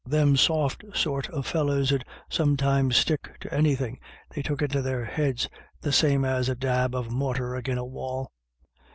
[0.17, 3.97] "Them soft sort of fellers 'ud sometimes stick to any thin*
[4.33, 5.47] they took into their heads,
[5.81, 8.31] the same as a dab of morthar agin a wall."